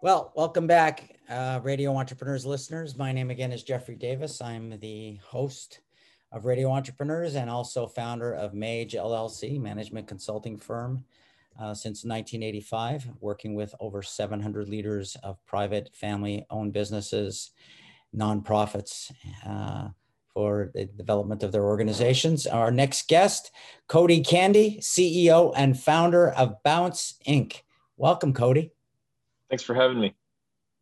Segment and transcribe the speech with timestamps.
[0.00, 2.96] Well, welcome back, uh, Radio Entrepreneurs listeners.
[2.96, 4.40] My name again is Jeffrey Davis.
[4.40, 5.80] I'm the host
[6.30, 11.04] of Radio Entrepreneurs and also founder of Mage LLC, management consulting firm,
[11.58, 17.50] uh, since 1985, working with over 700 leaders of private, family owned businesses,
[18.16, 19.10] nonprofits.
[19.44, 19.88] Uh,
[20.32, 22.46] for the development of their organizations.
[22.46, 23.50] Our next guest,
[23.88, 27.62] Cody Candee, CEO and founder of Bounce Inc.
[27.96, 28.70] Welcome, Cody.
[29.50, 30.14] Thanks for having me.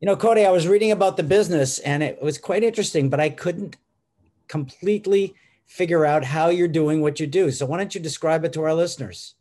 [0.01, 3.21] You know, Cody, I was reading about the business and it was quite interesting, but
[3.21, 3.77] I couldn't
[4.49, 5.35] completely
[5.67, 7.51] figure out how you're doing what you do.
[7.51, 9.35] So why don't you describe it to our listeners?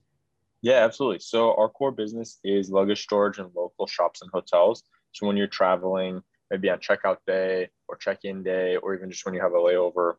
[0.62, 1.20] Yeah, absolutely.
[1.20, 4.84] So our core business is luggage storage in local shops and hotels.
[5.12, 9.34] So when you're traveling, maybe on checkout day or check-in day, or even just when
[9.34, 10.16] you have a layover,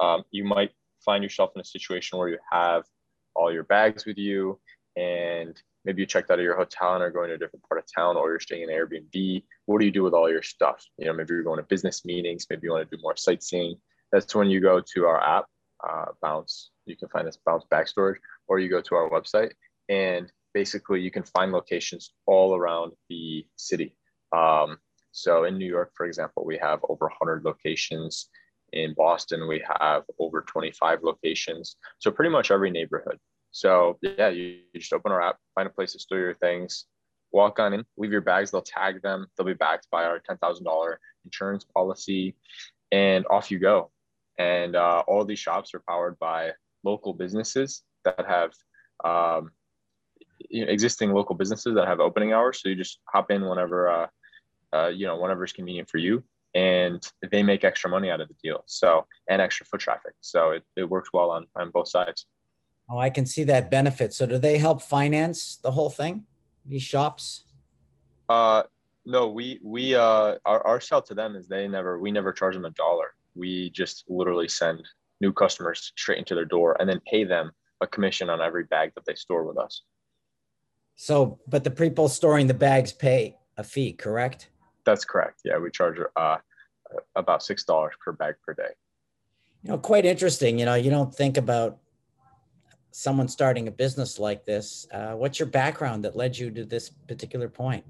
[0.00, 0.70] um, you might
[1.04, 2.84] find yourself in a situation where you have
[3.34, 4.58] all your bags with you
[4.96, 7.78] and maybe you checked out of your hotel and are going to a different part
[7.80, 9.42] of town or you're staying in Airbnb.
[9.66, 10.84] What do you do with all your stuff?
[10.98, 13.76] You know, maybe you're going to business meetings, maybe you want to do more sightseeing.
[14.12, 15.46] That's when you go to our app,
[15.88, 16.70] uh, Bounce.
[16.86, 19.52] You can find this Bounce Bag Storage, or you go to our website
[19.88, 23.96] and basically you can find locations all around the city.
[24.32, 24.78] Um,
[25.12, 28.28] so in New York, for example, we have over 100 locations.
[28.72, 31.76] In Boston, we have over 25 locations.
[31.98, 33.18] So pretty much every neighborhood.
[33.52, 36.86] So yeah, you, you just open our app, find a place to store your things,
[37.32, 38.50] walk on in, leave your bags.
[38.50, 39.26] They'll tag them.
[39.36, 42.36] They'll be backed by our ten thousand dollar insurance policy,
[42.92, 43.90] and off you go.
[44.38, 46.52] And uh, all these shops are powered by
[46.84, 48.52] local businesses that have
[49.04, 49.50] um,
[50.50, 52.60] existing local businesses that have opening hours.
[52.62, 54.06] So you just hop in whenever uh,
[54.72, 58.28] uh, you know whenever is convenient for you, and they make extra money out of
[58.28, 58.62] the deal.
[58.66, 60.14] So and extra foot traffic.
[60.20, 62.26] So it, it works well on on both sides.
[62.90, 64.12] Oh, I can see that benefit.
[64.12, 66.24] So do they help finance the whole thing?
[66.66, 67.44] These shops?
[68.28, 68.64] Uh
[69.06, 72.54] no, we we uh our, our sell to them is they never we never charge
[72.54, 73.14] them a dollar.
[73.34, 74.86] We just literally send
[75.20, 78.92] new customers straight into their door and then pay them a commission on every bag
[78.94, 79.82] that they store with us.
[80.96, 84.50] So, but the people storing the bags pay a fee, correct?
[84.84, 85.40] That's correct.
[85.44, 86.36] Yeah, we charge uh,
[87.16, 88.74] about six dollars per bag per day.
[89.62, 90.58] You know, quite interesting.
[90.58, 91.78] You know, you don't think about
[92.90, 94.86] someone starting a business like this.
[94.92, 97.84] Uh, what's your background that led you to this particular point?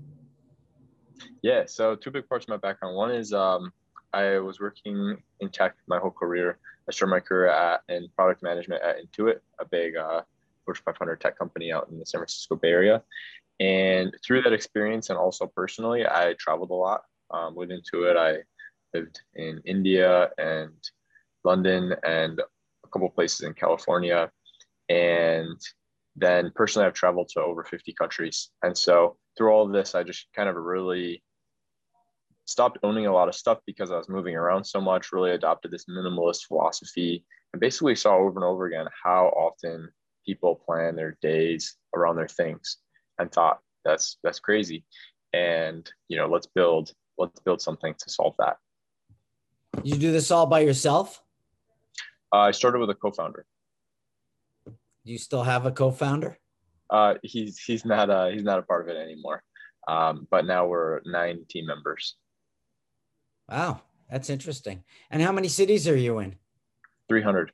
[1.43, 2.97] Yeah, so two big parts of my background.
[2.97, 3.73] One is um,
[4.13, 6.59] I was working in tech my whole career.
[6.89, 10.23] I started my career at, in product management at Intuit, a big uh,
[10.65, 13.03] Fortune 500 tech company out in the San Francisco Bay Area.
[13.61, 17.03] And through that experience, and also personally, I traveled a lot.
[17.31, 18.39] Um, with Intuit, I
[18.93, 20.73] lived in India and
[21.45, 24.31] London and a couple places in California.
[24.91, 25.61] And
[26.17, 28.51] then personally, I've traveled to over 50 countries.
[28.63, 31.23] And so through all of this, I just kind of really
[32.45, 35.71] stopped owning a lot of stuff because I was moving around so much, really adopted
[35.71, 39.89] this minimalist philosophy, and basically saw over and over again how often
[40.27, 42.79] people plan their days around their things
[43.19, 44.85] and thought that's that's crazy.
[45.33, 48.57] And you know, let's build let's build something to solve that.
[49.85, 51.23] You do this all by yourself?
[52.33, 53.47] Uh, I started with a co-founder.
[55.11, 56.39] Do you still have a co-founder?
[56.89, 59.43] Uh, he's he's not a he's not a part of it anymore.
[59.89, 62.15] Um, but now we're nine team members.
[63.49, 64.85] Wow, that's interesting.
[65.11, 66.37] And how many cities are you in?
[67.09, 67.51] Three hundred.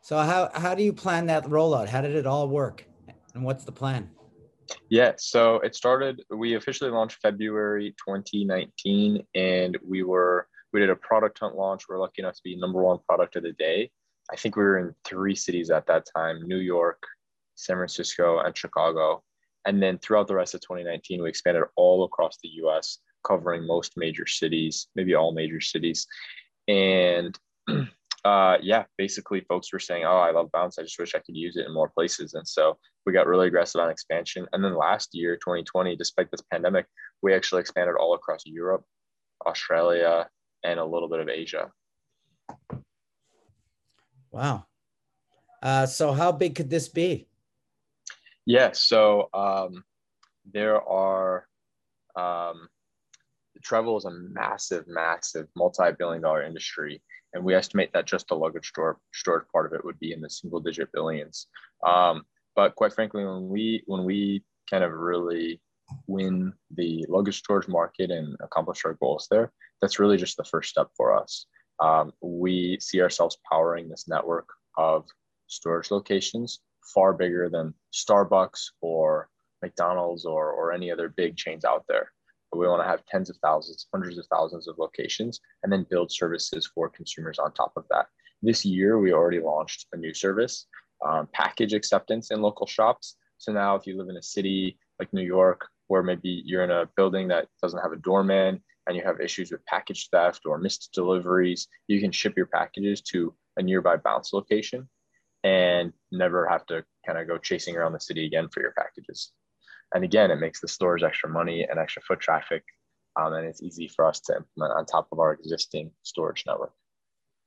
[0.00, 1.88] So how how do you plan that rollout?
[1.88, 2.86] How did it all work?
[3.34, 4.08] And what's the plan?
[4.88, 6.22] Yeah, so it started.
[6.30, 11.82] We officially launched February 2019, and we were we did a product hunt launch.
[11.86, 13.90] We we're lucky enough to be number one product of the day
[14.30, 17.02] I think we were in three cities at that time New York,
[17.54, 19.22] San Francisco, and Chicago.
[19.66, 23.94] And then throughout the rest of 2019, we expanded all across the US, covering most
[23.96, 26.06] major cities, maybe all major cities.
[26.68, 27.36] And
[28.24, 30.78] uh, yeah, basically, folks were saying, Oh, I love Bounce.
[30.78, 32.34] I just wish I could use it in more places.
[32.34, 34.46] And so we got really aggressive on expansion.
[34.52, 36.86] And then last year, 2020, despite this pandemic,
[37.22, 38.84] we actually expanded all across Europe,
[39.46, 40.28] Australia,
[40.64, 41.70] and a little bit of Asia.
[44.30, 44.66] Wow.
[45.62, 47.28] Uh, so how big could this be?
[48.44, 49.84] Yeah, so um,
[50.52, 51.48] there are
[52.14, 52.68] um,
[53.62, 57.02] travel is a massive, massive multi-billion dollar industry,
[57.32, 60.20] and we estimate that just the luggage store storage part of it would be in
[60.20, 61.48] the single-digit billions.
[61.84, 62.22] Um,
[62.54, 65.60] but quite frankly, when we when we kind of really
[66.06, 70.70] win the luggage storage market and accomplish our goals there, that's really just the first
[70.70, 71.46] step for us
[71.80, 75.06] um, we see ourselves powering this network of
[75.46, 76.60] storage locations
[76.94, 79.28] far bigger than Starbucks or
[79.62, 82.12] McDonald's or, or any other big chains out there.
[82.50, 85.86] But we want to have tens of thousands, hundreds of thousands of locations, and then
[85.90, 88.06] build services for consumers on top of that.
[88.42, 90.66] This year, we already launched a new service,
[91.04, 93.16] um, package acceptance in local shops.
[93.38, 96.70] So now, if you live in a city like New York, where maybe you're in
[96.70, 100.58] a building that doesn't have a doorman and you have issues with package theft or
[100.58, 104.88] missed deliveries, you can ship your packages to a nearby bounce location
[105.44, 109.32] and never have to kind of go chasing around the city again for your packages.
[109.94, 112.64] And again, it makes the stores extra money and extra foot traffic.
[113.18, 116.72] Um, and it's easy for us to implement on top of our existing storage network.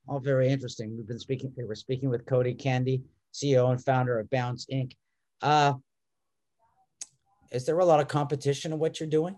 [0.08, 0.96] All very interesting.
[0.96, 3.02] We've been speaking, we were speaking with Cody Candee,
[3.32, 4.92] CEO and founder of Bounce Inc.
[5.42, 5.74] Uh,
[7.52, 9.36] is there a lot of competition in what you're doing?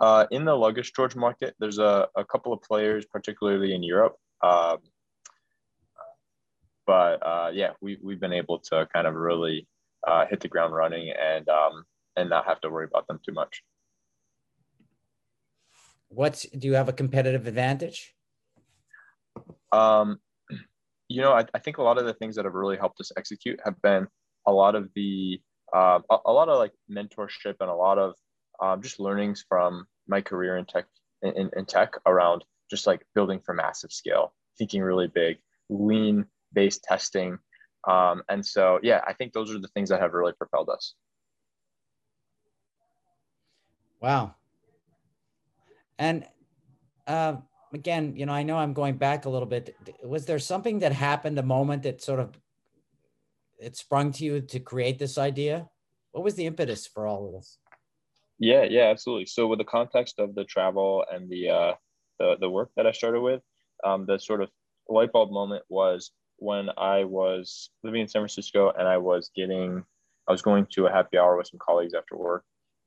[0.00, 4.16] Uh, in the luggage storage market, there's a, a couple of players, particularly in Europe.
[4.42, 4.78] Um,
[6.86, 9.68] but uh, yeah, we, we've been able to kind of really
[10.08, 11.84] uh, hit the ground running and um,
[12.16, 13.62] and not have to worry about them too much.
[16.08, 18.14] What's do you have a competitive advantage?
[19.70, 20.18] Um,
[21.08, 23.12] you know, I, I think a lot of the things that have really helped us
[23.16, 24.08] execute have been
[24.46, 25.40] a lot of the
[25.74, 28.14] uh, a, a, lot of like mentorship and a lot of
[28.60, 30.86] um, just learnings from my career in tech
[31.22, 36.84] in, in tech around just like building for massive scale, thinking really big, lean based
[36.84, 37.38] testing.
[37.86, 40.94] Um, and so, yeah, I think those are the things that have really propelled us.
[44.00, 44.34] Wow.
[45.98, 46.26] And
[47.06, 47.36] uh,
[47.72, 49.76] again, you know, I know I'm going back a little bit.
[50.02, 52.38] Was there something that happened, a moment that sort of
[53.58, 55.68] it sprung to you to create this idea?
[56.12, 57.58] What was the impetus for all of this?
[58.40, 59.26] Yeah, yeah, absolutely.
[59.26, 61.74] So, with the context of the travel and the uh,
[62.18, 63.42] the the work that I started with,
[63.84, 64.50] um, the sort of
[64.88, 69.84] light bulb moment was when I was living in San Francisco and I was getting,
[70.26, 72.44] I was going to a happy hour with some colleagues after work,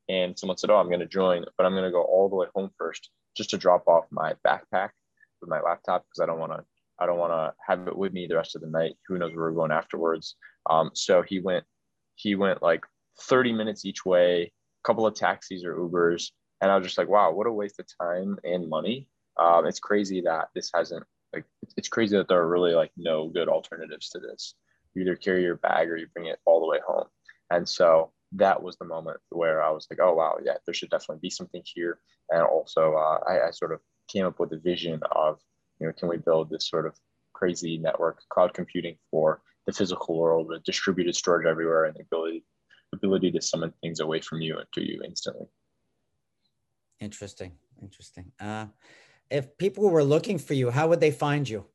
[0.10, 2.36] and someone said, "Oh, I'm going to join, but I'm going to go all the
[2.36, 4.90] way home first, just to drop off my backpack
[5.42, 6.66] with my laptop because I don't want to,
[7.00, 8.96] I don't want to have it with me the rest of the night.
[9.08, 10.36] Who knows where we're going afterwards?"
[10.70, 11.66] Um, so he went,
[12.16, 12.86] he went like
[13.22, 14.52] 30 minutes each way,
[14.84, 16.32] couple of taxis or Ubers,
[16.62, 19.08] and I was just like, "Wow, what a waste of time and money."
[19.38, 21.04] Um, it's crazy that this hasn't
[21.34, 21.46] like
[21.78, 24.56] it's crazy that there are really like no good alternatives to this.
[24.94, 27.08] You either carry your bag or you bring it all the way home.
[27.50, 30.90] And so that was the moment where I was like, oh wow, yeah, there should
[30.90, 32.00] definitely be something here.
[32.30, 35.40] And also, uh, I, I sort of came up with a vision of,
[35.80, 36.96] you know, can we build this sort of
[37.34, 42.44] crazy network, cloud computing for the physical world with distributed storage everywhere and the ability
[42.94, 45.48] ability to summon things away from you and to you instantly.
[47.00, 47.52] Interesting.
[47.82, 48.32] Interesting.
[48.40, 48.68] Uh,
[49.30, 51.66] if people were looking for you, how would they find you?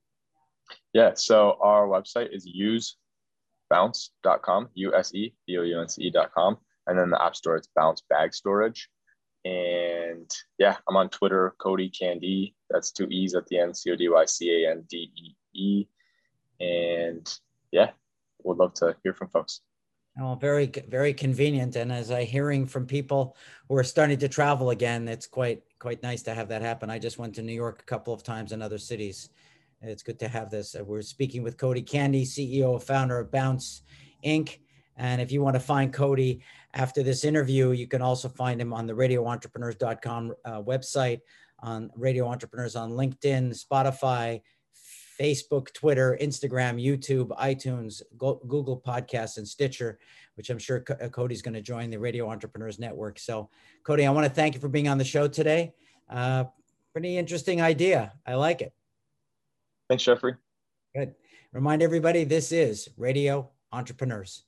[0.92, 2.46] Yeah, so our website is
[3.70, 6.58] usebounce.com, U S E B O U N C E.com.
[6.86, 8.88] And then the App Store, it's Bounce Bag Storage.
[9.44, 12.54] And yeah, I'm on Twitter, Cody Candee.
[12.70, 15.34] That's two E's at the end, C O D Y C A N D E
[15.54, 15.86] E.
[16.60, 17.38] And
[17.70, 17.90] yeah,
[18.42, 19.60] would love to hear from folks.
[20.20, 21.76] Oh, very, very convenient.
[21.76, 23.36] And as I hearing from people
[23.68, 26.90] who are starting to travel again, it's quite, quite nice to have that happen.
[26.90, 29.30] I just went to New York a couple of times in other cities.
[29.80, 30.74] It's good to have this.
[30.74, 33.82] Uh, we're speaking with Cody Candee, CEO, founder of Bounce
[34.24, 34.58] Inc.
[34.96, 36.42] And if you want to find Cody
[36.74, 41.20] after this interview, you can also find him on the radioentrepreneurs.com uh, website,
[41.60, 44.40] on Radio Entrepreneurs on LinkedIn, Spotify,
[45.18, 49.98] Facebook, Twitter, Instagram, YouTube, iTunes, Google Podcasts, and Stitcher,
[50.37, 53.18] which I'm sure uh, Cody's going to join the Radio Entrepreneurs Network.
[53.18, 53.50] So,
[53.82, 55.75] Cody, I want to thank you for being on the show today.
[56.08, 56.44] Uh,
[56.92, 58.12] pretty interesting idea.
[58.26, 58.72] I like it.
[59.88, 60.34] Thanks, Jeffrey.
[60.94, 61.14] Good.
[61.52, 64.44] Remind everybody this is Radio Entrepreneurs.